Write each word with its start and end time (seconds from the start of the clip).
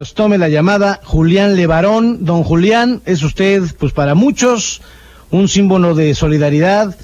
Nos 0.00 0.14
tome 0.14 0.38
la 0.38 0.48
llamada 0.48 1.00
Julián 1.04 1.54
Levarón. 1.54 2.24
Don 2.24 2.42
Julián, 2.42 3.00
es 3.06 3.22
usted, 3.22 3.62
pues 3.78 3.92
para 3.92 4.16
muchos, 4.16 4.82
un 5.30 5.46
símbolo 5.46 5.94
de 5.94 6.16
solidaridad 6.16 6.96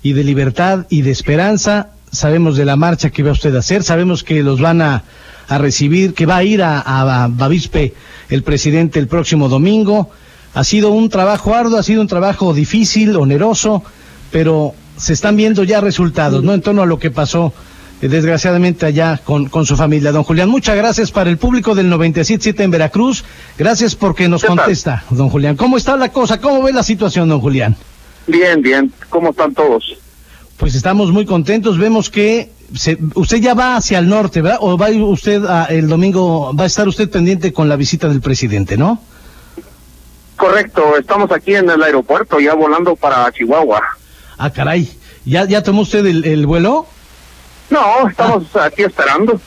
y 0.00 0.12
de 0.12 0.22
libertad 0.22 0.86
y 0.88 1.02
de 1.02 1.10
esperanza. 1.10 1.88
Sabemos 2.12 2.56
de 2.56 2.64
la 2.64 2.76
marcha 2.76 3.10
que 3.10 3.24
va 3.24 3.32
usted 3.32 3.52
a 3.56 3.58
hacer, 3.58 3.82
sabemos 3.82 4.22
que 4.22 4.44
los 4.44 4.60
van 4.60 4.80
a, 4.80 5.02
a 5.48 5.58
recibir, 5.58 6.14
que 6.14 6.24
va 6.24 6.36
a 6.36 6.44
ir 6.44 6.62
a, 6.62 6.78
a 6.82 7.26
Bavispe 7.26 7.94
el 8.28 8.44
presidente 8.44 9.00
el 9.00 9.08
próximo 9.08 9.48
domingo. 9.48 10.10
Ha 10.54 10.62
sido 10.62 10.92
un 10.92 11.08
trabajo 11.08 11.52
arduo, 11.52 11.80
ha 11.80 11.82
sido 11.82 12.00
un 12.00 12.06
trabajo 12.06 12.54
difícil, 12.54 13.16
oneroso, 13.16 13.82
pero 14.30 14.72
se 14.96 15.14
están 15.14 15.34
viendo 15.34 15.64
ya 15.64 15.80
resultados, 15.80 16.44
¿no? 16.44 16.54
En 16.54 16.62
torno 16.62 16.82
a 16.82 16.86
lo 16.86 17.00
que 17.00 17.10
pasó 17.10 17.52
desgraciadamente 18.00 18.86
allá 18.86 19.20
con, 19.22 19.48
con 19.48 19.64
su 19.66 19.76
familia. 19.76 20.12
Don 20.12 20.22
Julián, 20.22 20.48
muchas 20.48 20.76
gracias 20.76 21.10
para 21.10 21.30
el 21.30 21.38
público 21.38 21.74
del 21.74 21.90
97.7 21.90 22.60
en 22.60 22.70
Veracruz. 22.70 23.24
Gracias 23.58 23.94
porque 23.94 24.28
nos 24.28 24.44
contesta, 24.44 25.04
don 25.10 25.30
Julián. 25.30 25.56
¿Cómo 25.56 25.76
está 25.76 25.96
la 25.96 26.10
cosa? 26.10 26.40
¿Cómo 26.40 26.62
ve 26.62 26.72
la 26.72 26.82
situación, 26.82 27.28
don 27.28 27.40
Julián? 27.40 27.76
Bien, 28.26 28.60
bien. 28.60 28.92
¿Cómo 29.08 29.30
están 29.30 29.54
todos? 29.54 29.96
Pues 30.56 30.74
estamos 30.74 31.10
muy 31.12 31.26
contentos. 31.26 31.78
Vemos 31.78 32.10
que 32.10 32.50
se, 32.74 32.98
usted 33.14 33.38
ya 33.38 33.54
va 33.54 33.76
hacia 33.76 33.98
el 33.98 34.08
norte, 34.08 34.42
¿verdad? 34.42 34.58
¿O 34.60 34.76
va 34.76 34.90
usted 34.90 35.44
a, 35.44 35.66
el 35.66 35.88
domingo, 35.88 36.54
va 36.54 36.64
a 36.64 36.66
estar 36.66 36.88
usted 36.88 37.08
pendiente 37.10 37.52
con 37.52 37.68
la 37.68 37.76
visita 37.76 38.08
del 38.08 38.20
presidente, 38.20 38.76
¿no? 38.76 39.00
Correcto. 40.36 40.98
Estamos 40.98 41.30
aquí 41.32 41.54
en 41.54 41.70
el 41.70 41.82
aeropuerto, 41.82 42.40
ya 42.40 42.54
volando 42.54 42.94
para 42.96 43.30
Chihuahua. 43.32 43.82
Ah, 44.36 44.50
caray. 44.50 44.90
¿Ya, 45.24 45.44
ya 45.44 45.62
tomó 45.62 45.82
usted 45.82 46.04
el, 46.04 46.24
el 46.24 46.46
vuelo? 46.46 46.86
No, 47.70 48.08
estamos 48.08 48.44
aquí 48.56 48.82
esperando. 48.82 49.40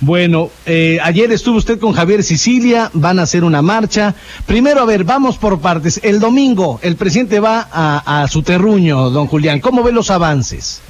Bueno, 0.00 0.50
eh, 0.66 0.98
ayer 1.02 1.32
estuvo 1.32 1.56
usted 1.56 1.78
con 1.80 1.92
Javier 1.92 2.22
Sicilia, 2.22 2.90
van 2.92 3.18
a 3.18 3.22
hacer 3.22 3.44
una 3.44 3.62
marcha. 3.62 4.14
Primero, 4.44 4.82
a 4.82 4.84
ver, 4.84 5.04
vamos 5.04 5.38
por 5.38 5.58
partes. 5.60 6.00
El 6.02 6.20
domingo, 6.20 6.78
el 6.82 6.96
presidente 6.96 7.40
va 7.40 7.66
a, 7.72 8.22
a 8.22 8.28
su 8.28 8.42
terruño, 8.42 9.08
don 9.08 9.26
Julián. 9.26 9.60
¿Cómo 9.60 9.82
ve 9.82 9.92
los 9.92 10.10
avances? 10.10 10.82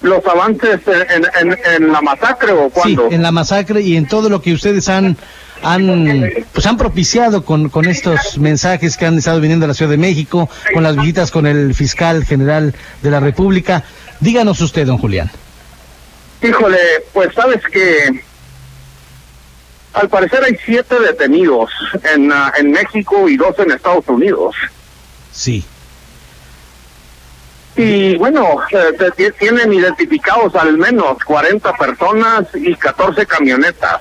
¿Los 0.00 0.24
avances 0.26 0.80
en, 0.86 1.26
en, 1.38 1.58
en 1.74 1.92
la 1.92 2.00
masacre 2.00 2.52
o 2.52 2.70
cuándo? 2.70 3.08
Sí, 3.10 3.14
en 3.14 3.22
la 3.22 3.30
masacre 3.30 3.82
y 3.82 3.96
en 3.96 4.08
todo 4.08 4.30
lo 4.30 4.40
que 4.40 4.54
ustedes 4.54 4.88
han 4.88 5.18
han 5.62 6.30
pues 6.54 6.64
han 6.64 6.78
propiciado 6.78 7.44
con, 7.44 7.68
con 7.68 7.86
estos 7.86 8.38
mensajes 8.38 8.96
que 8.96 9.04
han 9.04 9.18
estado 9.18 9.40
viniendo 9.42 9.66
a 9.66 9.68
la 9.68 9.74
Ciudad 9.74 9.90
de 9.90 9.98
México, 9.98 10.48
con 10.72 10.82
las 10.82 10.96
visitas 10.96 11.30
con 11.30 11.46
el 11.46 11.74
fiscal 11.74 12.24
general 12.24 12.74
de 13.02 13.10
la 13.10 13.20
República. 13.20 13.84
Díganos 14.20 14.60
usted, 14.60 14.86
don 14.86 14.98
Julián. 14.98 15.30
Híjole, 16.42 16.78
pues 17.12 17.34
sabes 17.34 17.62
que 17.70 18.22
al 19.92 20.08
parecer 20.08 20.42
hay 20.44 20.56
siete 20.64 20.98
detenidos 21.00 21.70
en, 22.14 22.30
uh, 22.30 22.50
en 22.56 22.70
México 22.70 23.28
y 23.28 23.36
dos 23.36 23.58
en 23.58 23.72
Estados 23.72 24.06
Unidos. 24.08 24.54
Sí. 25.32 25.64
Y 27.76 28.16
bueno, 28.18 28.58
eh, 28.72 29.32
tienen 29.38 29.72
identificados 29.72 30.54
al 30.54 30.76
menos 30.76 31.18
40 31.24 31.72
personas 31.74 32.46
y 32.54 32.74
14 32.74 33.26
camionetas. 33.26 34.00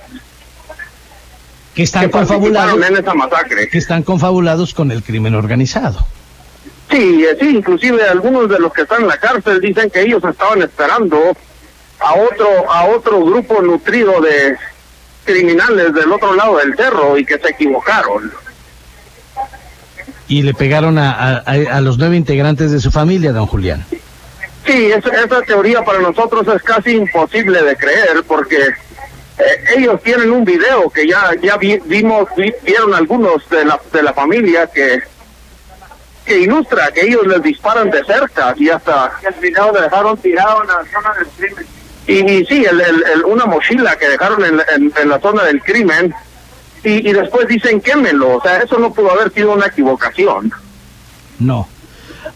Que 1.73 1.83
están 1.83 2.09
confabulados. 2.09 2.86
En 2.86 2.98
esa 2.98 3.14
masacre. 3.14 3.70
Que 3.70 3.78
están 3.78 4.04
confabulados 4.04 4.73
con 4.73 4.92
el 4.92 5.02
crimen 5.04 5.36
organizado. 5.36 6.06
Sí, 6.90 7.26
sí, 7.40 7.58
inclusive 7.58 8.04
algunos 8.04 8.50
de 8.50 8.59
los 8.59 8.73
que 8.73 8.82
están 8.82 9.02
en 9.02 9.08
la 9.09 9.18
cárcel 9.18 9.62
dicen 9.62 9.90
que 9.90 10.02
ellos 10.02 10.23
estaban 10.23 10.62
esperando 10.62 11.36
a 12.00 12.14
otro 12.16 12.72
a 12.72 12.86
otro 12.86 13.23
grupo 13.23 13.62
nutrido 13.62 14.20
de 14.22 14.58
criminales 15.23 15.94
del 15.94 16.12
otro 16.12 16.34
lado 16.34 16.58
del 16.58 16.76
cerro 16.76 17.17
y 17.17 17.26
que 17.26 17.38
se 17.38 17.50
equivocaron. 17.50 18.32
Y 20.28 20.42
le 20.44 20.54
pegaron 20.54 20.98
a, 20.98 21.38
a, 21.38 21.42
a 21.45 21.82
los 21.82 21.98
nueve 21.98 22.16
integrantes 22.16 22.72
de 22.72 22.80
su 22.80 22.92
familia, 22.92 23.32
don 23.32 23.45
Julián. 23.45 23.86
Sí, 24.66 24.92
esa, 24.92 25.10
esa 25.10 25.42
teoría 25.42 25.83
para 25.83 25.99
nosotros 25.99 26.48
es 26.55 26.61
casi 26.64 26.92
imposible 26.92 27.61
de 27.64 27.76
creer 27.76 28.23
porque 28.28 28.58
eh, 28.58 29.44
ellos 29.78 30.02
tienen 30.04 30.32
un 30.32 30.44
video 30.44 30.89
que 30.89 31.08
ya 31.08 31.32
ya 31.42 31.58
vi, 31.58 31.80
vimos 31.86 32.28
vi, 32.36 32.54
vieron 32.64 32.94
algunos 32.94 33.48
de 33.49 33.66
la 33.66 33.80
de 33.92 34.04
la 34.04 34.14
familia 34.14 34.67
que 34.67 34.99
que 36.30 36.40
ilustra 36.40 36.92
que 36.92 37.08
ellos 37.08 37.26
les 37.26 37.42
disparan 37.42 37.90
de 37.90 38.06
cerca 38.06 38.54
y 38.56 38.70
hasta 38.70 39.12
el 39.28 39.42
video 39.42 39.72
lo 39.73 39.82
dejaron 39.82 40.16
tirado 40.17 40.62
en 40.62 40.67
la 40.67 40.86
zona 40.94 41.12
del 41.17 41.28
crimen. 41.36 41.66
Y, 42.06 42.32
y 42.32 42.45
sí 42.45 42.66
el, 42.70 42.80
el, 42.80 43.04
el, 43.16 43.26
una 43.26 43.48
mochila 43.48 43.98
que 43.98 44.10
dejaron 44.10 44.45
en, 44.45 44.62
en, 44.76 44.94
en 44.95 45.10
la 45.10 45.20
zona 45.20 45.44
del 45.45 45.60
crimen. 45.64 46.14
Y, 46.84 47.10
y, 47.10 47.14
después 47.14 47.48
dicen 47.48 47.82
quémelo 47.82 48.38
o 48.38 48.42
sea 48.42 48.60
eso 48.60 48.80
no 48.80 48.94
pudo 48.94 49.12
haber 49.12 49.34
sido 49.34 49.54
una 49.54 49.66
equivocación. 49.66 50.54
No. 51.40 51.67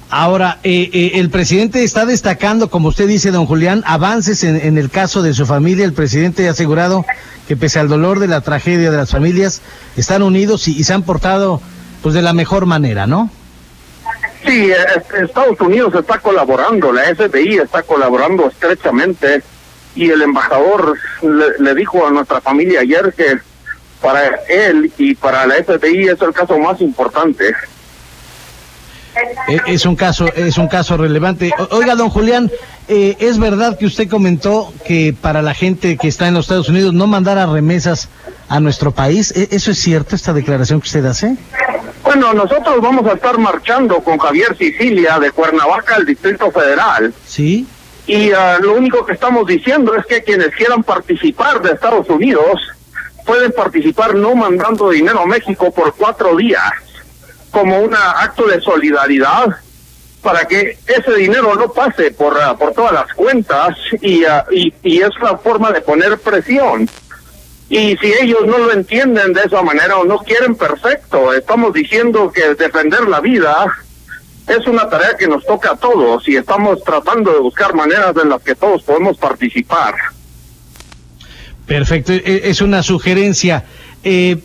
Ahora, 0.10 0.58
eh, 0.64 0.90
eh, 0.92 1.12
el 1.16 1.30
presidente 1.30 1.84
está 1.84 2.06
destacando, 2.06 2.70
como 2.70 2.88
usted 2.90 3.08
dice, 3.08 3.32
don 3.32 3.46
Julián, 3.46 3.84
avances 3.86 4.44
en, 4.44 4.56
en, 4.56 4.78
el 4.78 4.90
caso 4.90 5.22
de 5.22 5.34
su 5.34 5.46
familia. 5.46 5.86
El 5.86 5.94
presidente 5.94 6.48
ha 6.48 6.52
asegurado 6.52 7.06
que 7.48 7.56
pese 7.56 7.80
al 7.80 7.90
dolor 7.90 8.20
de 8.20 8.28
la 8.28 8.42
tragedia 8.42 8.90
de 8.90 8.98
las 8.98 9.12
familias, 9.12 9.62
están 9.98 10.24
unidos 10.24 10.68
y, 10.68 10.78
y 10.78 10.84
se 10.84 10.94
han 10.94 11.04
portado 11.04 11.62
pues 12.02 12.16
de 12.16 12.22
la 12.22 12.34
mejor 12.34 12.66
manera, 12.66 13.08
¿no? 13.08 13.30
Sí, 14.46 14.72
Estados 15.22 15.60
Unidos 15.62 15.94
está 15.96 16.20
colaborando, 16.20 16.92
la 16.92 17.04
FBI 17.16 17.60
está 17.60 17.84
colaborando 17.84 18.50
estrechamente 18.50 19.42
y 19.96 20.10
el 20.10 20.22
embajador 20.22 20.98
le, 21.22 21.46
le 21.60 21.76
dijo 21.76 22.06
a 22.06 22.12
nuestra 22.12 22.42
familia 22.42 22.82
ayer 22.82 23.14
que 23.16 23.38
para 24.02 24.36
él 24.50 24.92
y 24.98 25.16
para 25.16 25.48
la 25.48 25.56
FBI 25.64 26.10
es 26.10 26.22
el 26.22 26.34
caso 26.34 26.58
más 26.60 26.82
importante. 26.82 27.54
Es 29.68 29.86
un 29.86 29.96
caso, 29.96 30.26
es 30.34 30.58
un 30.58 30.68
caso 30.68 30.98
relevante. 30.98 31.52
Oiga, 31.70 31.96
don 31.96 32.10
Julián, 32.10 32.52
eh, 32.88 33.16
¿es 33.20 33.38
verdad 33.38 33.78
que 33.78 33.86
usted 33.86 34.10
comentó 34.10 34.74
que 34.86 35.16
para 35.20 35.42
la 35.42 35.54
gente 35.54 35.98
que 35.98 36.08
está 36.08 36.28
en 36.28 36.34
los 36.34 36.46
Estados 36.46 36.70
Unidos 36.70 36.94
no 36.94 37.08
mandara 37.08 37.46
remesas 37.46 38.10
a 38.50 38.60
nuestro 38.60 38.92
país? 38.92 39.32
¿Eso 39.32 39.72
es 39.72 39.80
cierto, 39.80 40.16
esta 40.16 40.34
declaración 40.34 40.82
que 40.82 40.88
usted 40.88 41.06
hace? 41.06 41.38
Bueno, 42.16 42.32
nosotros 42.32 42.80
vamos 42.80 43.08
a 43.08 43.14
estar 43.16 43.40
marchando 43.40 44.00
con 44.02 44.20
Javier 44.20 44.56
Sicilia 44.56 45.18
de 45.18 45.32
Cuernavaca 45.32 45.96
al 45.96 46.06
Distrito 46.06 46.52
Federal. 46.52 47.12
Sí. 47.26 47.66
Y 48.06 48.32
uh, 48.32 48.62
lo 48.62 48.76
único 48.76 49.04
que 49.04 49.14
estamos 49.14 49.48
diciendo 49.48 49.96
es 49.96 50.06
que 50.06 50.22
quienes 50.22 50.50
quieran 50.50 50.84
participar 50.84 51.60
de 51.64 51.72
Estados 51.72 52.08
Unidos 52.10 52.62
pueden 53.26 53.52
participar 53.52 54.14
no 54.14 54.36
mandando 54.36 54.92
dinero 54.92 55.22
a 55.22 55.26
México 55.26 55.72
por 55.72 55.96
cuatro 55.96 56.36
días 56.36 56.72
como 57.50 57.80
un 57.80 57.96
acto 57.96 58.46
de 58.46 58.62
solidaridad 58.62 59.48
para 60.22 60.46
que 60.46 60.78
ese 60.86 61.16
dinero 61.16 61.56
no 61.56 61.72
pase 61.72 62.12
por, 62.12 62.34
uh, 62.34 62.56
por 62.56 62.74
todas 62.74 62.94
las 62.94 63.12
cuentas 63.14 63.76
y, 64.02 64.24
uh, 64.24 64.44
y, 64.52 64.72
y 64.84 65.02
es 65.02 65.10
la 65.20 65.40
forma 65.40 65.72
de 65.72 65.82
poner 65.82 66.20
presión. 66.20 66.88
Y 67.74 67.98
si 67.98 68.14
ellos 68.22 68.46
no 68.46 68.60
lo 68.60 68.72
entienden 68.72 69.34
de 69.34 69.42
esa 69.42 69.64
manera 69.64 69.98
o 69.98 70.06
no 70.06 70.20
quieren, 70.20 70.54
perfecto. 70.54 71.34
Estamos 71.34 71.74
diciendo 71.74 72.32
que 72.32 72.54
defender 72.54 73.08
la 73.08 73.20
vida 73.20 73.66
es 74.48 74.68
una 74.68 74.88
tarea 74.88 75.18
que 75.18 75.26
nos 75.26 75.44
toca 75.44 75.72
a 75.72 75.76
todos 75.76 76.30
y 76.30 76.36
estamos 76.36 76.84
tratando 76.84 77.34
de 77.34 77.40
buscar 77.40 77.74
maneras 77.74 78.14
en 78.22 78.30
las 78.30 78.44
que 78.44 78.54
todos 78.54 78.84
podemos 78.84 79.18
participar. 79.18 79.96
Perfecto, 81.66 82.14
es 82.14 82.62
una 82.62 82.84
sugerencia. 82.84 83.66
Eh, 84.04 84.38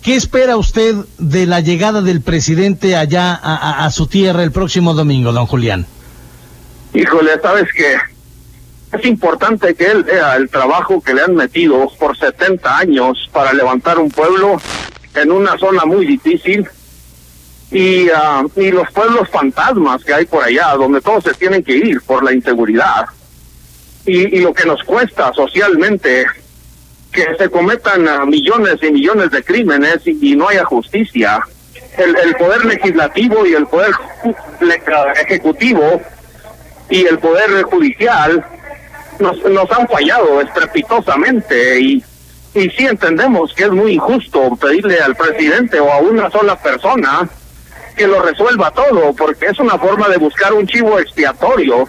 ¿Qué 0.00 0.14
espera 0.14 0.56
usted 0.56 0.94
de 1.18 1.46
la 1.46 1.58
llegada 1.58 2.02
del 2.02 2.20
presidente 2.20 2.94
allá 2.94 3.34
a, 3.34 3.56
a, 3.56 3.84
a, 3.84 3.90
su 3.90 4.06
tierra 4.06 4.44
el 4.44 4.52
próximo 4.52 4.94
domingo, 4.94 5.32
don 5.32 5.46
Julián? 5.46 5.86
Híjole, 6.94 7.32
sabes 7.42 7.66
que 7.76 7.96
es 8.92 9.04
importante 9.04 9.74
que 9.74 9.84
él 9.84 10.04
vea 10.04 10.36
el 10.36 10.48
trabajo 10.48 11.02
que 11.02 11.14
le 11.14 11.22
han 11.22 11.34
metido 11.34 11.90
por 11.98 12.16
70 12.16 12.78
años 12.78 13.28
para 13.32 13.52
levantar 13.52 13.98
un 13.98 14.10
pueblo 14.10 14.60
en 15.14 15.32
una 15.32 15.56
zona 15.58 15.84
muy 15.84 16.06
difícil 16.06 16.66
y, 17.70 18.08
uh, 18.08 18.48
y 18.56 18.70
los 18.70 18.90
pueblos 18.92 19.28
fantasmas 19.28 20.04
que 20.04 20.14
hay 20.14 20.24
por 20.26 20.44
allá, 20.44 20.74
donde 20.76 21.00
todos 21.00 21.24
se 21.24 21.34
tienen 21.34 21.64
que 21.64 21.76
ir 21.76 22.00
por 22.02 22.22
la 22.22 22.32
inseguridad 22.32 23.06
y, 24.04 24.36
y 24.36 24.40
lo 24.40 24.54
que 24.54 24.66
nos 24.66 24.82
cuesta 24.84 25.32
socialmente 25.32 26.26
que 27.10 27.26
se 27.36 27.48
cometan 27.48 28.06
uh, 28.06 28.26
millones 28.26 28.76
y 28.82 28.92
millones 28.92 29.30
de 29.30 29.42
crímenes 29.42 30.06
y, 30.06 30.32
y 30.32 30.36
no 30.36 30.48
haya 30.48 30.64
justicia. 30.64 31.40
El, 31.98 32.14
el, 32.18 32.34
poder 32.36 32.64
legislativo 32.66 33.46
y 33.46 33.54
el 33.54 33.66
poder 33.66 33.90
ejecutivo 35.24 36.02
y 36.90 37.06
el 37.06 37.18
poder 37.18 37.62
judicial 37.62 38.44
nos, 39.18 39.42
nos 39.44 39.70
han 39.70 39.88
fallado 39.88 40.40
estrepitosamente 40.40 41.80
y, 41.80 42.04
y 42.54 42.70
sí 42.70 42.86
entendemos 42.86 43.52
que 43.54 43.64
es 43.64 43.70
muy 43.70 43.92
injusto 43.92 44.56
pedirle 44.56 44.98
al 45.00 45.14
presidente 45.14 45.80
o 45.80 45.92
a 45.92 45.98
una 45.98 46.30
sola 46.30 46.56
persona 46.56 47.28
que 47.96 48.06
lo 48.06 48.20
resuelva 48.22 48.70
todo, 48.70 49.14
porque 49.14 49.46
es 49.46 49.58
una 49.58 49.78
forma 49.78 50.08
de 50.08 50.18
buscar 50.18 50.52
un 50.52 50.66
chivo 50.66 50.98
expiatorio. 50.98 51.88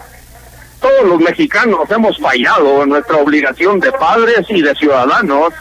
Todos 0.79 1.03
los 1.03 1.19
mexicanos 1.19 1.89
hemos 1.89 2.17
fallado 2.17 2.83
en 2.83 2.89
nuestra 2.89 3.17
obligación 3.17 3.79
de 3.79 3.91
padres 3.91 4.45
y 4.49 4.61
de 4.61 4.73
ciudadanos 4.75 5.53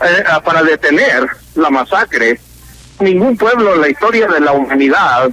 eh, 0.00 0.24
para 0.44 0.62
detener 0.62 1.26
la 1.56 1.70
masacre. 1.70 2.38
Ningún 3.00 3.36
pueblo 3.36 3.74
en 3.74 3.80
la 3.80 3.88
historia 3.88 4.28
de 4.28 4.40
la 4.40 4.52
humanidad 4.52 5.30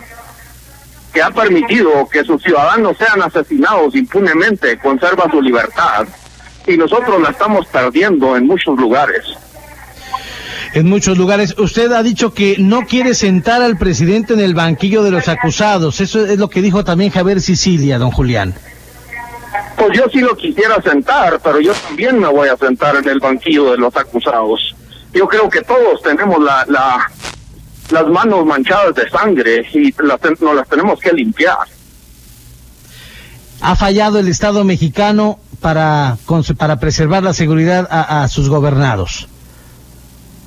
que 1.16 1.24
ha 1.24 1.32
permitido 1.32 2.10
que 2.12 2.26
sus 2.26 2.44
ciudadanos 2.44 2.98
sean 2.98 3.22
asesinados 3.22 3.96
impunemente 3.96 4.78
conserva 4.78 5.32
su 5.32 5.42
libertad 5.42 6.06
y 6.68 6.76
nosotros 6.76 7.22
la 7.22 7.30
estamos 7.30 7.66
perdiendo 7.68 8.36
en 8.36 8.46
muchos 8.46 8.78
lugares. 8.78 9.24
En 10.74 10.90
muchos 10.90 11.18
lugares. 11.18 11.58
Usted 11.58 11.94
ha 11.94 12.04
dicho 12.04 12.34
que 12.34 12.58
no 12.60 12.82
quiere 12.82 13.14
sentar 13.14 13.62
al 13.62 13.78
presidente 13.78 14.34
en 14.34 14.42
el 14.42 14.54
banquillo 14.54 15.04
de 15.04 15.12
los 15.12 15.30
acusados. 15.30 16.02
Eso 16.02 16.26
es 16.26 16.38
lo 16.38 16.50
que 16.50 16.62
dijo 16.62 16.84
también 16.84 17.12
Javier 17.12 17.40
Sicilia, 17.40 17.98
don 17.98 18.12
Julián. 18.12 18.54
Pues 19.78 19.98
yo 19.98 20.04
sí 20.12 20.20
lo 20.20 20.36
quisiera 20.36 20.82
sentar, 20.82 21.40
pero 21.42 21.62
yo 21.62 21.72
también 21.74 22.20
me 22.20 22.28
voy 22.28 22.50
a 22.50 22.58
sentar 22.58 22.98
en 22.98 23.08
el 23.08 23.22
banquillo 23.22 23.72
de 23.72 23.78
los 23.78 23.96
acusados. 23.96 24.76
Yo 25.14 25.30
creo 25.30 25.50
que 25.50 25.62
todos 25.62 26.02
tenemos 26.02 26.44
la, 26.44 26.66
la 26.68 27.10
las 27.92 28.08
manos 28.08 28.46
manchadas 28.46 28.96
de 28.96 29.10
sangre 29.10 29.66
y 29.74 29.94
las, 30.02 30.20
nos 30.42 30.56
las 30.56 30.68
tenemos 30.68 31.00
que 31.00 31.14
limpiar. 31.14 31.58
¿Ha 33.62 33.76
fallado 33.76 34.20
el 34.20 34.28
Estado 34.28 34.64
mexicano 34.64 35.40
para, 35.62 36.18
para 36.58 36.80
preservar 36.80 37.24
la 37.24 37.34
seguridad 37.34 37.88
a, 37.90 38.28
sus 38.28 38.50
gobernados? 38.50 39.28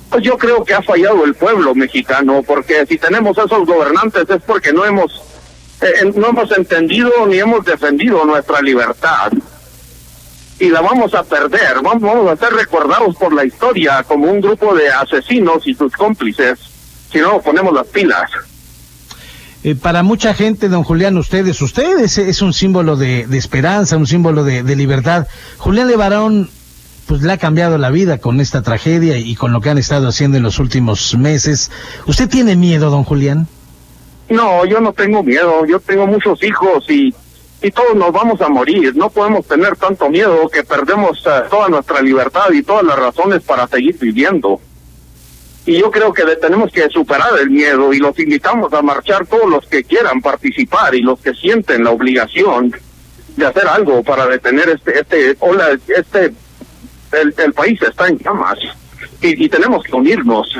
Pues 0.09 0.23
yo 0.23 0.37
creo 0.37 0.63
que 0.63 0.73
ha 0.73 0.81
fallado 0.81 1.23
el 1.25 1.35
pueblo 1.35 1.75
mexicano, 1.75 2.41
porque 2.45 2.85
si 2.85 2.97
tenemos 2.97 3.37
esos 3.37 3.65
gobernantes 3.65 4.29
es 4.29 4.41
porque 4.41 4.73
no 4.73 4.85
hemos 4.85 5.21
eh, 5.81 6.11
no 6.15 6.29
hemos 6.29 6.51
entendido 6.57 7.11
ni 7.27 7.39
hemos 7.39 7.63
defendido 7.63 8.25
nuestra 8.25 8.61
libertad. 8.61 9.31
Y 10.59 10.69
la 10.69 10.81
vamos 10.81 11.13
a 11.13 11.23
perder, 11.23 11.75
vamos, 11.81 12.01
vamos 12.01 12.31
a 12.31 12.35
ser 12.35 12.53
recordados 12.53 13.15
por 13.15 13.33
la 13.33 13.45
historia 13.45 14.03
como 14.03 14.29
un 14.29 14.41
grupo 14.41 14.75
de 14.75 14.89
asesinos 14.89 15.65
y 15.65 15.73
sus 15.73 15.93
cómplices 15.93 16.59
si 17.11 17.19
no 17.19 17.41
ponemos 17.41 17.73
las 17.73 17.87
pilas. 17.87 18.29
Eh, 19.63 19.75
para 19.75 20.03
mucha 20.03 20.33
gente, 20.33 20.69
don 20.69 20.83
Julián, 20.83 21.17
ustedes, 21.17 21.61
ustedes 21.61 22.17
es 22.17 22.41
un 22.41 22.53
símbolo 22.53 22.95
de, 22.95 23.27
esperanza, 23.33 23.97
un 23.97 24.07
símbolo 24.07 24.43
de, 24.43 24.63
libertad. 24.75 25.27
Julián 25.57 25.89
Levarón, 25.89 26.49
pues 27.07 27.21
le 27.23 27.33
ha 27.33 27.37
cambiado 27.37 27.77
la 27.77 27.89
vida 27.89 28.19
con 28.19 28.39
esta 28.39 28.61
tragedia 28.61 29.17
y 29.17 29.35
con 29.35 29.51
lo 29.51 29.59
que 29.59 29.69
han 29.69 29.77
estado 29.77 30.07
haciendo 30.07 30.37
en 30.37 30.43
los 30.43 30.59
últimos 30.59 31.17
meses. 31.17 31.71
¿Usted 32.07 32.29
tiene 32.29 32.55
miedo, 32.55 32.89
don 32.89 33.03
Julián? 33.03 33.47
No, 34.29 34.63
yo 34.65 34.79
no 34.79 34.93
tengo 34.93 35.23
miedo. 35.23 35.65
Yo 35.65 35.79
tengo 35.79 36.07
muchos 36.07 36.41
hijos 36.43 36.85
y, 36.87 37.13
y 37.61 37.71
todos 37.71 37.95
nos 37.95 38.13
vamos 38.13 38.39
a 38.39 38.47
morir. 38.47 38.95
No 38.95 39.09
podemos 39.09 39.45
tener 39.45 39.75
tanto 39.75 40.09
miedo 40.09 40.47
que 40.47 40.63
perdemos 40.63 41.21
eh, 41.25 41.41
toda 41.49 41.67
nuestra 41.67 42.01
libertad 42.01 42.49
y 42.53 42.63
todas 42.63 42.85
las 42.85 42.97
razones 42.97 43.41
para 43.41 43.67
seguir 43.67 43.97
viviendo 43.99 44.61
y 45.69 45.77
yo 45.77 45.91
creo 45.91 46.11
que 46.11 46.23
tenemos 46.37 46.71
que 46.71 46.89
superar 46.89 47.29
el 47.39 47.51
miedo 47.51 47.93
y 47.93 47.99
los 47.99 48.17
invitamos 48.17 48.73
a 48.73 48.81
marchar 48.81 49.27
todos 49.27 49.47
los 49.47 49.67
que 49.67 49.83
quieran 49.83 50.19
participar 50.19 50.95
y 50.95 51.01
los 51.03 51.19
que 51.19 51.31
sienten 51.35 51.83
la 51.83 51.91
obligación 51.91 52.73
de 53.37 53.45
hacer 53.45 53.67
algo 53.67 54.01
para 54.01 54.25
detener 54.25 54.67
este 54.69 54.99
este 54.99 55.37
hola 55.39 55.77
este 55.95 56.33
el, 57.11 57.35
el 57.37 57.53
país 57.53 57.79
está 57.83 58.07
en 58.07 58.17
llamas. 58.17 58.57
Y, 59.21 59.45
y 59.45 59.47
tenemos 59.47 59.83
que 59.83 59.95
unirnos 59.95 60.57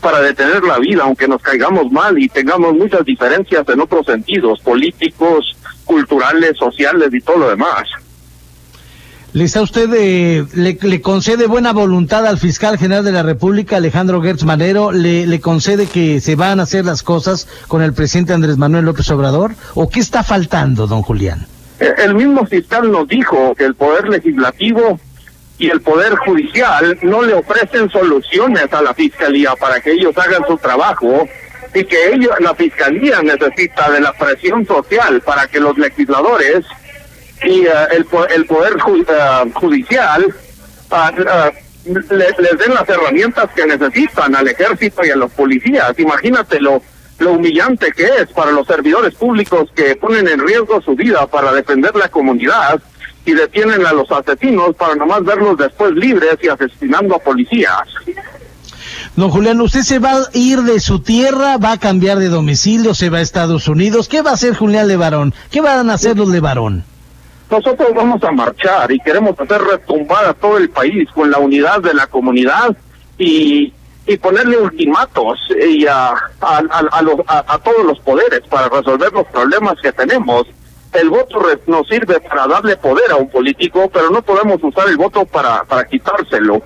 para 0.00 0.22
detener 0.22 0.62
la 0.64 0.78
vida 0.78 1.02
aunque 1.02 1.28
nos 1.28 1.42
caigamos 1.42 1.92
mal 1.92 2.18
y 2.18 2.26
tengamos 2.30 2.72
muchas 2.72 3.04
diferencias 3.04 3.68
en 3.68 3.80
otros 3.82 4.06
sentidos 4.06 4.60
políticos 4.60 5.58
culturales 5.84 6.56
sociales 6.56 7.10
y 7.12 7.20
todo 7.20 7.36
lo 7.36 7.50
demás 7.50 7.86
¿Le 9.38 9.44
está 9.44 9.62
usted, 9.62 9.88
eh, 9.94 10.44
le, 10.52 11.00
concede 11.00 11.46
buena 11.46 11.72
voluntad 11.72 12.26
al 12.26 12.38
fiscal 12.38 12.76
general 12.76 13.04
de 13.04 13.12
la 13.12 13.22
República, 13.22 13.76
Alejandro 13.76 14.20
Gertz 14.20 14.42
Manero? 14.42 14.90
Le, 14.90 15.28
¿Le 15.28 15.40
concede 15.40 15.86
que 15.86 16.20
se 16.20 16.34
van 16.34 16.58
a 16.58 16.64
hacer 16.64 16.84
las 16.84 17.04
cosas 17.04 17.46
con 17.68 17.80
el 17.80 17.92
presidente 17.92 18.32
Andrés 18.32 18.56
Manuel 18.56 18.84
López 18.84 19.08
Obrador? 19.12 19.52
¿O 19.76 19.88
qué 19.88 20.00
está 20.00 20.24
faltando, 20.24 20.88
don 20.88 21.02
Julián? 21.02 21.46
Eh, 21.78 21.88
el 21.98 22.16
mismo 22.16 22.46
fiscal 22.46 22.90
nos 22.90 23.06
dijo 23.06 23.54
que 23.54 23.66
el 23.66 23.76
Poder 23.76 24.08
Legislativo 24.08 24.98
y 25.56 25.70
el 25.70 25.82
Poder 25.82 26.16
Judicial 26.16 26.98
no 27.02 27.22
le 27.22 27.34
ofrecen 27.34 27.88
soluciones 27.90 28.72
a 28.72 28.82
la 28.82 28.92
Fiscalía 28.92 29.54
para 29.54 29.80
que 29.80 29.92
ellos 29.92 30.18
hagan 30.18 30.42
su 30.48 30.56
trabajo 30.56 31.28
y 31.74 31.84
que 31.84 32.12
ellos, 32.12 32.32
la 32.40 32.56
Fiscalía 32.56 33.22
necesita 33.22 33.88
de 33.88 34.00
la 34.00 34.12
presión 34.14 34.66
social 34.66 35.20
para 35.20 35.46
que 35.46 35.60
los 35.60 35.78
legisladores 35.78 36.64
y 37.44 37.66
eh, 37.66 37.70
el, 37.92 38.06
el 38.34 38.46
Poder 38.46 38.76
eh, 38.76 39.50
Judicial 39.54 40.24
uh, 40.90 41.50
les 41.88 42.58
den 42.58 42.74
las 42.74 42.88
herramientas 42.88 43.50
que 43.54 43.66
necesitan 43.66 44.34
al 44.34 44.48
ejército 44.48 45.04
y 45.04 45.10
a 45.10 45.16
los 45.16 45.32
policías. 45.32 45.98
Imagínate 45.98 46.60
lo, 46.60 46.82
lo 47.18 47.32
humillante 47.32 47.92
que 47.92 48.04
es 48.04 48.32
para 48.32 48.50
los 48.50 48.66
servidores 48.66 49.14
públicos 49.14 49.70
que 49.74 49.96
ponen 49.96 50.28
en 50.28 50.46
riesgo 50.46 50.80
su 50.82 50.94
vida 50.94 51.26
para 51.26 51.52
defender 51.52 51.94
la 51.96 52.08
comunidad 52.08 52.80
y 53.24 53.32
detienen 53.32 53.86
a 53.86 53.92
los 53.92 54.10
asesinos 54.10 54.74
para 54.76 54.94
nomás 54.94 55.24
verlos 55.24 55.56
después 55.58 55.92
libres 55.92 56.36
y 56.42 56.48
asesinando 56.48 57.16
a 57.16 57.18
policías. 57.18 57.88
Don 59.16 59.30
Julián, 59.30 59.60
¿usted 59.60 59.80
se 59.80 59.98
va 59.98 60.12
a 60.12 60.28
ir 60.32 60.60
de 60.60 60.80
su 60.80 61.00
tierra? 61.00 61.56
¿Va 61.56 61.72
a 61.72 61.78
cambiar 61.78 62.18
de 62.18 62.28
domicilio? 62.28 62.94
¿Se 62.94 63.10
va 63.10 63.18
a 63.18 63.20
Estados 63.20 63.68
Unidos? 63.68 64.08
¿Qué 64.08 64.22
va 64.22 64.30
a 64.30 64.34
hacer 64.34 64.54
Julián 64.54 64.88
Levarón? 64.88 65.34
¿Qué 65.50 65.60
van 65.60 65.90
a 65.90 65.94
hacer 65.94 66.16
los 66.16 66.28
Levarón? 66.28 66.84
Nosotros 67.50 67.88
vamos 67.94 68.22
a 68.24 68.30
marchar 68.30 68.92
y 68.92 68.98
queremos 69.00 69.38
hacer 69.40 69.62
retumbar 69.62 70.26
a 70.26 70.34
todo 70.34 70.58
el 70.58 70.68
país 70.68 71.08
con 71.14 71.30
la 71.30 71.38
unidad 71.38 71.80
de 71.80 71.94
la 71.94 72.06
comunidad 72.06 72.76
y, 73.16 73.72
y 74.06 74.16
ponerle 74.18 74.58
ultimatos 74.58 75.38
y 75.58 75.86
a, 75.86 76.10
a, 76.40 76.62
a, 76.70 77.44
a, 77.46 77.58
todos 77.58 77.84
los 77.84 77.98
poderes 78.00 78.40
para 78.50 78.68
resolver 78.68 79.12
los 79.12 79.26
problemas 79.28 79.74
que 79.82 79.92
tenemos. 79.92 80.46
El 80.92 81.08
voto 81.08 81.40
nos 81.66 81.88
sirve 81.88 82.20
para 82.20 82.46
darle 82.46 82.76
poder 82.76 83.10
a 83.12 83.16
un 83.16 83.30
político, 83.30 83.90
pero 83.92 84.10
no 84.10 84.20
podemos 84.20 84.62
usar 84.62 84.88
el 84.88 84.96
voto 84.96 85.24
para, 85.24 85.64
para 85.64 85.86
quitárselo. 85.86 86.62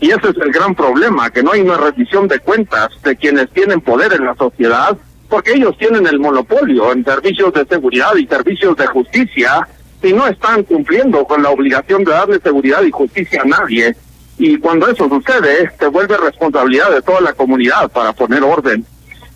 Y 0.00 0.10
ese 0.10 0.28
es 0.28 0.36
el 0.36 0.52
gran 0.52 0.74
problema, 0.74 1.30
que 1.30 1.42
no 1.42 1.52
hay 1.52 1.62
una 1.62 1.78
rendición 1.78 2.28
de 2.28 2.38
cuentas 2.40 2.88
de 3.02 3.16
quienes 3.16 3.50
tienen 3.50 3.80
poder 3.80 4.12
en 4.12 4.26
la 4.26 4.34
sociedad, 4.34 4.96
porque 5.28 5.52
ellos 5.54 5.76
tienen 5.78 6.06
el 6.06 6.20
monopolio 6.20 6.92
en 6.92 7.04
servicios 7.04 7.52
de 7.54 7.64
seguridad 7.66 8.14
y 8.16 8.26
servicios 8.26 8.76
de 8.76 8.86
justicia, 8.86 9.66
si 10.06 10.12
no 10.12 10.24
están 10.28 10.62
cumpliendo 10.62 11.24
con 11.24 11.42
la 11.42 11.50
obligación 11.50 12.04
de 12.04 12.12
darle 12.12 12.38
seguridad 12.38 12.82
y 12.84 12.92
justicia 12.92 13.42
a 13.42 13.44
nadie. 13.44 13.96
Y 14.38 14.56
cuando 14.58 14.86
eso 14.88 15.08
sucede, 15.08 15.72
se 15.76 15.86
vuelve 15.88 16.16
responsabilidad 16.16 16.92
de 16.92 17.02
toda 17.02 17.20
la 17.20 17.32
comunidad 17.32 17.90
para 17.90 18.12
poner 18.12 18.44
orden. 18.44 18.84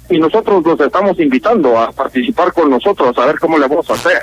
Y 0.08 0.18
nosotros 0.18 0.64
los 0.64 0.78
estamos 0.78 1.18
invitando 1.18 1.76
a 1.76 1.90
participar 1.90 2.52
con 2.52 2.70
nosotros, 2.70 3.18
a 3.18 3.26
ver 3.26 3.40
cómo 3.40 3.58
le 3.58 3.66
vamos 3.66 3.90
a 3.90 3.94
hacer. 3.94 4.22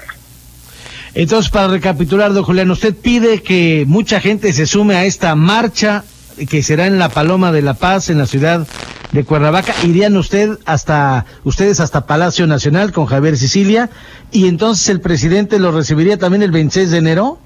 Entonces, 1.16 1.52
para 1.52 1.68
recapitular, 1.68 2.32
don 2.32 2.44
Julián, 2.44 2.72
usted 2.72 2.96
pide 2.96 3.42
que 3.42 3.84
mucha 3.86 4.22
gente 4.22 4.54
se 4.54 4.66
sume 4.66 4.96
a 4.96 5.04
esta 5.04 5.36
marcha 5.36 6.06
que 6.46 6.64
será 6.64 6.86
en 6.88 7.00
la 7.00 7.10
Paloma 7.10 7.52
de 7.52 7.62
la 7.62 7.74
Paz, 7.74 8.10
en 8.10 8.18
la 8.18 8.26
ciudad 8.26 8.68
de 9.12 9.24
Cuernavaca. 9.24 9.74
Irían 9.84 10.16
usted 10.18 10.58
hasta, 10.66 11.26
ustedes 11.44 11.80
hasta 11.80 12.06
Palacio 12.06 12.46
Nacional 12.48 12.92
con 12.92 13.06
Javier 13.06 13.38
Sicilia 13.38 13.90
y 14.32 14.48
entonces 14.48 14.90
el 14.90 15.02
presidente 15.02 15.60
lo 15.60 15.72
recibiría 15.72 16.18
también 16.18 16.44
el 16.44 16.52
26 16.52 16.92
de 16.92 16.98
enero. 16.98 17.40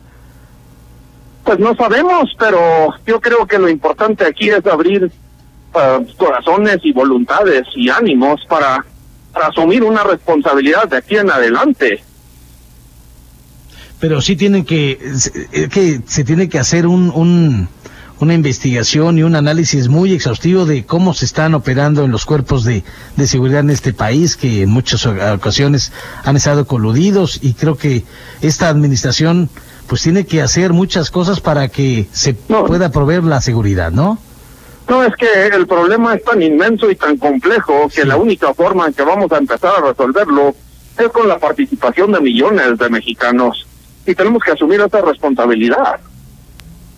Pues 1.44 1.60
no 1.60 1.76
sabemos, 1.76 2.30
pero 2.38 2.60
yo 3.06 3.20
creo 3.20 3.46
que 3.46 3.58
lo 3.58 3.70
importante 3.70 4.26
aquí 4.26 4.50
es 4.50 4.66
abrir 4.66 5.12
uh, 5.74 6.18
corazones 6.18 6.78
y 6.84 6.92
voluntades 6.92 7.64
y 7.76 7.90
ánimos 7.90 8.42
para, 8.48 8.86
para 9.34 9.48
asumir 9.48 9.84
una 9.84 10.04
responsabilidad 10.04 10.88
de 10.88 10.98
aquí 10.98 11.18
en 11.18 11.32
adelante 11.32 12.04
pero 14.00 14.20
sí 14.20 14.36
tienen 14.36 14.66
que, 14.66 14.98
que 15.72 16.02
se 16.08 16.24
tiene 16.24 16.50
que 16.50 16.58
hacer 16.58 16.88
un, 16.88 17.12
un, 17.12 17.70
una 18.22 18.36
investigación 18.36 19.18
y 19.18 19.24
un 19.24 19.36
análisis 19.36 19.88
muy 19.88 20.14
exhaustivo 20.14 20.66
de 20.66 20.86
cómo 20.86 21.14
se 21.14 21.26
están 21.26 21.56
operando 21.56 22.06
en 22.06 22.12
los 22.12 22.26
cuerpos 22.26 22.64
de, 22.64 22.84
seguridad 23.26 23.62
en 23.62 23.72
este 23.72 23.94
país, 23.94 24.38
que 24.38 24.62
en 24.62 24.70
muchas 24.70 25.06
ocasiones 25.06 25.92
han 26.24 26.36
estado 26.38 26.66
coludidos 26.66 27.40
y 27.42 27.54
creo 27.54 27.76
que 27.78 28.04
esta 28.42 28.70
administración 28.70 29.50
pues 29.88 30.04
tiene 30.04 30.26
que 30.26 30.42
hacer 30.42 30.72
muchas 30.72 31.10
cosas 31.10 31.42
para 31.42 31.68
que 31.68 32.08
se 32.12 32.34
pueda 32.36 32.92
proveer 32.92 33.24
la 33.24 33.42
seguridad, 33.42 33.92
¿no? 33.92 34.20
No, 34.88 35.04
es 35.04 35.16
que 35.16 35.48
el 35.48 35.66
problema 35.68 36.14
es 36.14 36.24
tan 36.24 36.42
inmenso 36.42 36.92
y 36.92 36.96
tan 36.96 37.18
complejo 37.18 37.90
que 37.94 38.06
la 38.06 38.18
única 38.18 38.54
forma 38.54 38.88
en 38.88 38.94
que 38.94 39.04
vamos 39.04 39.32
a 39.32 39.38
empezar 39.38 39.74
a 39.78 39.88
resolverlo 39.88 40.54
es 40.98 41.08
con 41.10 41.28
la 41.28 41.40
participación 41.40 42.12
de 42.12 42.22
millones 42.22 42.78
de 42.78 42.90
mexicanos 42.90 43.66
y 44.06 44.14
tenemos 44.14 44.44
que 44.44 44.52
asumir 44.52 44.82
esa 44.82 45.02
responsabilidad. 45.02 46.00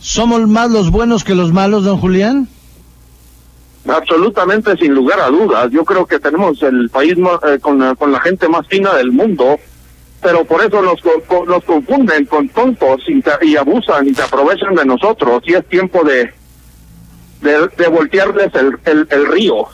¿Somos 0.04 0.50
más 0.50 0.70
los 0.70 0.92
buenos 0.92 1.24
que 1.24 1.34
los 1.34 1.54
malos, 1.54 1.86
don 1.86 1.98
Julián? 1.98 2.50
Absolutamente, 3.88 4.76
sin 4.76 4.94
lugar 4.94 5.22
a 5.22 5.30
dudas. 5.30 5.72
Yo 5.72 5.86
creo 5.86 6.06
que 6.06 6.20
tenemos 6.20 6.62
el 6.62 6.90
país 6.90 7.16
eh, 7.48 7.60
con, 7.62 7.80
la 7.80 8.20
gente 8.20 8.50
más 8.50 8.68
fina 8.68 8.94
del 8.96 9.14
mundo, 9.14 9.58
pero 10.22 10.44
por 10.44 10.62
eso 10.62 10.82
nos, 10.82 11.00
nos 11.48 11.64
confunden 11.64 12.26
con 12.26 12.50
tontos 12.50 13.02
y, 13.08 13.56
abusan 13.56 14.10
y 14.10 14.14
se 14.14 14.24
aprovechan 14.24 14.76
de 14.76 14.84
nosotros. 14.84 15.42
Y 15.46 15.54
es 15.54 15.66
tiempo 15.70 16.04
de, 16.04 16.34
de, 17.40 17.88
voltearles 17.88 18.54
el, 18.56 19.08
el 19.10 19.26
río. 19.28 19.68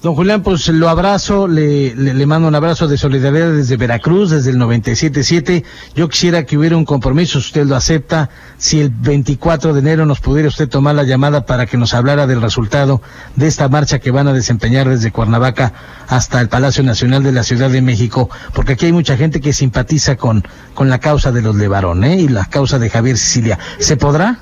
Don 0.00 0.14
Julián, 0.14 0.44
pues 0.44 0.68
lo 0.68 0.88
abrazo, 0.88 1.48
le, 1.48 1.92
le, 1.92 2.24
mando 2.24 2.46
un 2.46 2.54
abrazo 2.54 2.86
de 2.86 2.96
solidaridad 2.96 3.50
desde 3.50 3.76
Veracruz, 3.76 4.30
desde 4.30 4.50
el 4.50 4.56
97.7. 4.56 5.64
Yo 5.96 6.08
quisiera 6.08 6.44
que 6.44 6.56
hubiera 6.56 6.76
un 6.76 6.84
compromiso, 6.84 7.38
usted 7.40 7.66
lo 7.66 7.74
acepta, 7.74 8.30
si 8.58 8.80
el 8.80 8.90
24 8.90 9.72
de 9.72 9.80
enero 9.80 10.06
nos 10.06 10.20
pudiera 10.20 10.46
usted 10.46 10.68
tomar 10.68 10.94
la 10.94 11.02
llamada 11.02 11.46
para 11.46 11.66
que 11.66 11.76
nos 11.76 11.94
hablara 11.94 12.28
del 12.28 12.40
resultado 12.40 13.02
de 13.34 13.48
esta 13.48 13.68
marcha 13.68 13.98
que 13.98 14.12
van 14.12 14.28
a 14.28 14.32
desempeñar 14.32 14.88
desde 14.88 15.10
Cuernavaca 15.10 15.72
hasta 16.06 16.40
el 16.40 16.48
Palacio 16.48 16.84
Nacional 16.84 17.24
de 17.24 17.32
la 17.32 17.42
Ciudad 17.42 17.68
de 17.68 17.82
México, 17.82 18.30
porque 18.54 18.74
aquí 18.74 18.86
hay 18.86 18.92
mucha 18.92 19.16
gente 19.16 19.40
que 19.40 19.52
simpatiza 19.52 20.14
con, 20.14 20.44
con 20.74 20.90
la 20.90 21.00
causa 21.00 21.32
de 21.32 21.42
los 21.42 21.56
Levarón, 21.56 22.04
¿eh? 22.04 22.20
Y 22.20 22.28
la 22.28 22.44
causa 22.44 22.78
de 22.78 22.88
Javier 22.88 23.18
Sicilia. 23.18 23.58
¿Se 23.80 23.96
podrá? 23.96 24.38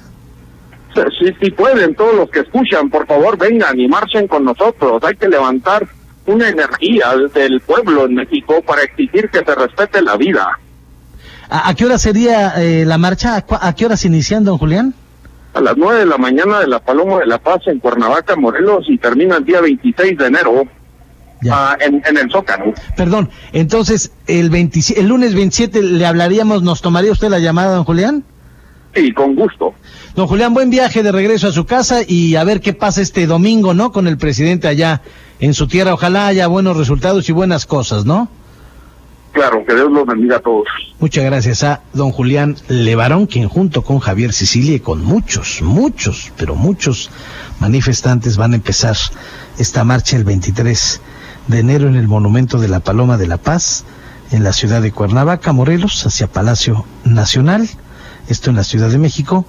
Si, 1.18 1.32
si 1.40 1.50
pueden, 1.50 1.94
todos 1.94 2.14
los 2.14 2.30
que 2.30 2.40
escuchan, 2.40 2.90
por 2.90 3.06
favor 3.06 3.36
vengan 3.38 3.78
y 3.78 3.88
marchen 3.88 4.26
con 4.28 4.44
nosotros. 4.44 5.02
Hay 5.04 5.14
que 5.16 5.28
levantar 5.28 5.86
una 6.26 6.48
energía 6.48 7.14
del 7.34 7.60
pueblo 7.60 8.06
en 8.06 8.14
México 8.14 8.62
para 8.66 8.82
exigir 8.82 9.30
que 9.30 9.44
se 9.44 9.54
respete 9.54 10.02
la 10.02 10.16
vida. 10.16 10.58
¿A, 11.48 11.68
a 11.68 11.74
qué 11.74 11.86
hora 11.86 11.98
sería 11.98 12.54
eh, 12.62 12.84
la 12.84 12.98
marcha? 12.98 13.36
¿A, 13.36 13.68
¿A, 13.68 13.74
qué 13.74 13.86
horas 13.86 14.04
inician, 14.04 14.44
don 14.44 14.58
Julián? 14.58 14.94
A 15.54 15.60
las 15.60 15.76
nueve 15.76 16.00
de 16.00 16.06
la 16.06 16.18
mañana 16.18 16.60
de 16.60 16.66
la 16.66 16.80
Paloma 16.80 17.20
de 17.20 17.26
la 17.26 17.38
Paz 17.38 17.62
en 17.66 17.78
Cuernavaca, 17.78 18.36
Morelos, 18.36 18.84
y 18.88 18.98
termina 18.98 19.36
el 19.36 19.44
día 19.44 19.60
26 19.60 20.18
de 20.18 20.26
enero. 20.26 20.62
Uh, 21.44 21.48
en, 21.80 22.02
en, 22.06 22.16
el 22.16 22.30
Zócalo. 22.30 22.72
Perdón, 22.96 23.28
entonces 23.52 24.10
el, 24.26 24.48
20, 24.48 24.80
el 24.96 25.06
lunes 25.06 25.34
27 25.34 25.82
le 25.82 26.06
hablaríamos, 26.06 26.62
¿nos 26.62 26.80
tomaría 26.80 27.12
usted 27.12 27.28
la 27.28 27.38
llamada, 27.38 27.74
don 27.76 27.84
Julián? 27.84 28.24
Sí, 28.94 29.12
con 29.12 29.34
gusto. 29.34 29.74
Don 30.16 30.28
Julián, 30.28 30.54
buen 30.54 30.70
viaje 30.70 31.02
de 31.02 31.12
regreso 31.12 31.48
a 31.48 31.52
su 31.52 31.66
casa 31.66 32.00
y 32.06 32.36
a 32.36 32.44
ver 32.44 32.62
qué 32.62 32.72
pasa 32.72 33.02
este 33.02 33.26
domingo, 33.26 33.74
¿no? 33.74 33.92
Con 33.92 34.08
el 34.08 34.16
presidente 34.16 34.66
allá 34.66 35.02
en 35.40 35.52
su 35.52 35.68
tierra. 35.68 35.92
Ojalá 35.92 36.26
haya 36.28 36.46
buenos 36.46 36.78
resultados 36.78 37.28
y 37.28 37.32
buenas 37.32 37.66
cosas, 37.66 38.06
¿no? 38.06 38.26
Claro, 39.32 39.62
que 39.66 39.74
Dios 39.74 39.92
los 39.92 40.06
bendiga 40.06 40.36
a 40.36 40.38
todos. 40.38 40.64
Muchas 41.00 41.22
gracias 41.22 41.62
a 41.64 41.82
don 41.92 42.12
Julián 42.12 42.56
Levarón, 42.68 43.26
quien 43.26 43.46
junto 43.50 43.82
con 43.82 43.98
Javier 43.98 44.32
Sicilia 44.32 44.76
y 44.76 44.80
con 44.80 45.04
muchos, 45.04 45.60
muchos, 45.60 46.32
pero 46.38 46.54
muchos 46.54 47.10
manifestantes 47.60 48.38
van 48.38 48.54
a 48.54 48.56
empezar 48.56 48.96
esta 49.58 49.84
marcha 49.84 50.16
el 50.16 50.24
23 50.24 51.02
de 51.48 51.58
enero 51.58 51.88
en 51.88 51.96
el 51.96 52.08
Monumento 52.08 52.58
de 52.58 52.68
la 52.68 52.80
Paloma 52.80 53.18
de 53.18 53.26
la 53.26 53.36
Paz, 53.36 53.84
en 54.30 54.44
la 54.44 54.54
ciudad 54.54 54.80
de 54.80 54.92
Cuernavaca, 54.92 55.52
Morelos, 55.52 56.06
hacia 56.06 56.26
Palacio 56.26 56.86
Nacional, 57.04 57.68
esto 58.30 58.48
en 58.48 58.56
la 58.56 58.64
Ciudad 58.64 58.88
de 58.88 58.96
México 58.96 59.44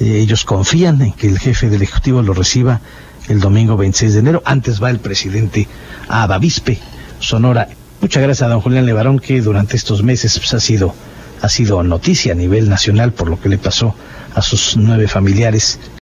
eh, 0.00 0.18
ellos 0.18 0.44
confían 0.44 1.00
en 1.02 1.12
que 1.12 1.28
el 1.28 1.38
jefe 1.38 1.68
del 1.70 1.82
Ejecutivo 1.82 2.22
lo 2.22 2.34
reciba 2.34 2.80
el 3.28 3.40
domingo 3.40 3.76
26 3.76 4.14
de 4.14 4.20
enero. 4.20 4.42
Antes 4.44 4.82
va 4.82 4.90
el 4.90 4.98
presidente 4.98 5.68
a 6.08 6.26
Bavispe, 6.26 6.78
Sonora. 7.20 7.68
Muchas 8.00 8.22
gracias 8.22 8.46
a 8.46 8.50
don 8.50 8.60
Julián 8.60 8.86
Levarón, 8.86 9.18
que 9.18 9.40
durante 9.40 9.76
estos 9.76 10.02
meses 10.02 10.38
pues, 10.38 10.52
ha 10.54 10.60
sido 10.60 10.94
ha 11.44 11.48
sido 11.50 11.82
noticia 11.82 12.32
a 12.32 12.34
nivel 12.34 12.70
nacional 12.70 13.12
por 13.12 13.28
lo 13.28 13.38
que 13.38 13.50
le 13.50 13.58
pasó 13.58 13.94
a 14.34 14.40
sus 14.40 14.78
nueve 14.78 15.08
familiares 15.08 15.78